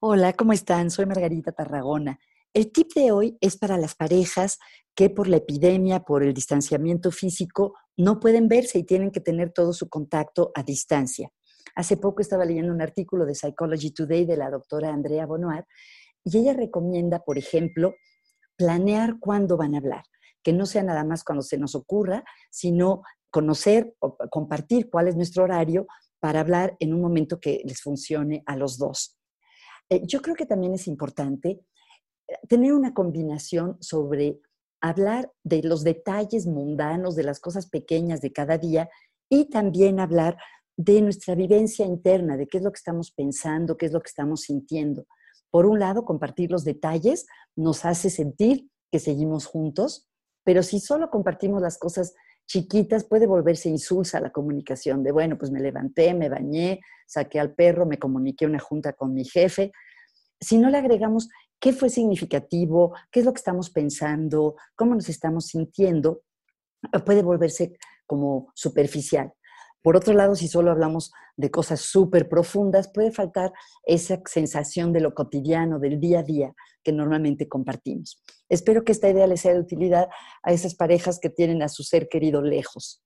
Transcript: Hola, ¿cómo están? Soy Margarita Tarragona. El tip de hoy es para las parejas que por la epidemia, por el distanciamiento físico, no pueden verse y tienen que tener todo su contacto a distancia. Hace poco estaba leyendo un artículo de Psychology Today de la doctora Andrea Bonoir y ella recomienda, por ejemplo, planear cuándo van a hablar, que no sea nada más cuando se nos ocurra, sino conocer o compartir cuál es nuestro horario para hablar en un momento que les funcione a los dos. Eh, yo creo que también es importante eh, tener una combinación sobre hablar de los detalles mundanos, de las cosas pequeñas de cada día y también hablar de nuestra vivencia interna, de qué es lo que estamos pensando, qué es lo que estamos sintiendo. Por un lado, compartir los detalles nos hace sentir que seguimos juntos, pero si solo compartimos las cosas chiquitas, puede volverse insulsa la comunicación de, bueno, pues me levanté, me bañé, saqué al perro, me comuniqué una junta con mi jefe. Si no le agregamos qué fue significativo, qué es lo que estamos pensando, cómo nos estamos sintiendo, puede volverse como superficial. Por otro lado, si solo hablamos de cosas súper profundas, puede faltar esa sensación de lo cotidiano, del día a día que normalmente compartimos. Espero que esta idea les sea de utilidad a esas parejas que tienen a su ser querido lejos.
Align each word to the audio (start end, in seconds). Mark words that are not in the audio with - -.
Hola, 0.00 0.34
¿cómo 0.34 0.52
están? 0.52 0.90
Soy 0.90 1.06
Margarita 1.06 1.52
Tarragona. 1.52 2.18
El 2.52 2.72
tip 2.72 2.92
de 2.94 3.10
hoy 3.10 3.38
es 3.40 3.56
para 3.56 3.78
las 3.78 3.94
parejas 3.94 4.58
que 4.94 5.08
por 5.08 5.28
la 5.28 5.38
epidemia, 5.38 6.00
por 6.00 6.22
el 6.22 6.34
distanciamiento 6.34 7.10
físico, 7.10 7.74
no 7.96 8.20
pueden 8.20 8.48
verse 8.48 8.78
y 8.78 8.84
tienen 8.84 9.10
que 9.10 9.20
tener 9.20 9.52
todo 9.52 9.72
su 9.72 9.88
contacto 9.88 10.52
a 10.54 10.62
distancia. 10.62 11.30
Hace 11.74 11.96
poco 11.96 12.20
estaba 12.20 12.44
leyendo 12.44 12.72
un 12.72 12.82
artículo 12.82 13.24
de 13.24 13.34
Psychology 13.34 13.92
Today 13.92 14.26
de 14.26 14.36
la 14.36 14.50
doctora 14.50 14.92
Andrea 14.92 15.24
Bonoir 15.26 15.64
y 16.22 16.38
ella 16.38 16.52
recomienda, 16.52 17.20
por 17.20 17.38
ejemplo, 17.38 17.94
planear 18.56 19.18
cuándo 19.20 19.56
van 19.56 19.74
a 19.74 19.78
hablar, 19.78 20.04
que 20.42 20.52
no 20.52 20.66
sea 20.66 20.82
nada 20.82 21.04
más 21.04 21.24
cuando 21.24 21.42
se 21.42 21.56
nos 21.56 21.74
ocurra, 21.74 22.24
sino 22.50 23.02
conocer 23.30 23.94
o 24.00 24.18
compartir 24.30 24.90
cuál 24.90 25.08
es 25.08 25.16
nuestro 25.16 25.44
horario 25.44 25.86
para 26.20 26.40
hablar 26.40 26.76
en 26.78 26.92
un 26.92 27.00
momento 27.00 27.40
que 27.40 27.62
les 27.64 27.80
funcione 27.80 28.42
a 28.44 28.56
los 28.56 28.76
dos. 28.76 29.18
Eh, 29.90 30.02
yo 30.06 30.20
creo 30.20 30.34
que 30.34 30.46
también 30.46 30.74
es 30.74 30.86
importante 30.86 31.60
eh, 32.28 32.34
tener 32.48 32.72
una 32.72 32.94
combinación 32.94 33.76
sobre 33.80 34.40
hablar 34.80 35.32
de 35.42 35.62
los 35.62 35.82
detalles 35.82 36.46
mundanos, 36.46 37.16
de 37.16 37.22
las 37.22 37.40
cosas 37.40 37.68
pequeñas 37.68 38.20
de 38.20 38.32
cada 38.32 38.58
día 38.58 38.88
y 39.30 39.46
también 39.46 39.98
hablar 39.98 40.36
de 40.76 41.00
nuestra 41.00 41.34
vivencia 41.34 41.86
interna, 41.86 42.36
de 42.36 42.46
qué 42.46 42.58
es 42.58 42.64
lo 42.64 42.72
que 42.72 42.78
estamos 42.78 43.10
pensando, 43.10 43.76
qué 43.76 43.86
es 43.86 43.92
lo 43.92 44.00
que 44.00 44.08
estamos 44.08 44.42
sintiendo. 44.42 45.06
Por 45.50 45.66
un 45.66 45.78
lado, 45.78 46.04
compartir 46.04 46.50
los 46.50 46.64
detalles 46.64 47.26
nos 47.56 47.84
hace 47.84 48.10
sentir 48.10 48.68
que 48.90 48.98
seguimos 48.98 49.46
juntos, 49.46 50.08
pero 50.44 50.62
si 50.62 50.80
solo 50.80 51.10
compartimos 51.10 51.62
las 51.62 51.78
cosas 51.78 52.14
chiquitas, 52.46 53.04
puede 53.04 53.26
volverse 53.26 53.68
insulsa 53.68 54.20
la 54.20 54.30
comunicación 54.30 55.02
de, 55.02 55.12
bueno, 55.12 55.38
pues 55.38 55.50
me 55.50 55.60
levanté, 55.60 56.14
me 56.14 56.28
bañé, 56.28 56.80
saqué 57.06 57.40
al 57.40 57.54
perro, 57.54 57.86
me 57.86 57.98
comuniqué 57.98 58.46
una 58.46 58.58
junta 58.58 58.92
con 58.92 59.14
mi 59.14 59.24
jefe. 59.24 59.72
Si 60.40 60.58
no 60.58 60.70
le 60.70 60.78
agregamos 60.78 61.28
qué 61.58 61.72
fue 61.72 61.88
significativo, 61.88 62.94
qué 63.10 63.20
es 63.20 63.26
lo 63.26 63.32
que 63.32 63.38
estamos 63.38 63.70
pensando, 63.70 64.56
cómo 64.76 64.94
nos 64.94 65.08
estamos 65.08 65.46
sintiendo, 65.46 66.22
puede 67.04 67.22
volverse 67.22 67.76
como 68.06 68.52
superficial. 68.54 69.32
Por 69.84 69.98
otro 69.98 70.14
lado, 70.14 70.34
si 70.34 70.48
solo 70.48 70.70
hablamos 70.70 71.12
de 71.36 71.50
cosas 71.50 71.82
súper 71.82 72.26
profundas, 72.26 72.88
puede 72.88 73.12
faltar 73.12 73.52
esa 73.84 74.18
sensación 74.24 74.94
de 74.94 75.00
lo 75.02 75.12
cotidiano, 75.12 75.78
del 75.78 76.00
día 76.00 76.20
a 76.20 76.22
día 76.22 76.54
que 76.82 76.90
normalmente 76.90 77.48
compartimos. 77.48 78.22
Espero 78.48 78.82
que 78.82 78.92
esta 78.92 79.10
idea 79.10 79.26
les 79.26 79.42
sea 79.42 79.52
de 79.52 79.60
utilidad 79.60 80.08
a 80.42 80.52
esas 80.52 80.74
parejas 80.74 81.18
que 81.20 81.28
tienen 81.28 81.62
a 81.62 81.68
su 81.68 81.82
ser 81.82 82.08
querido 82.08 82.40
lejos. 82.40 83.03